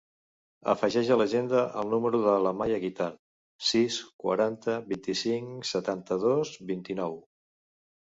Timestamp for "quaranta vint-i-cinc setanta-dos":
4.23-6.55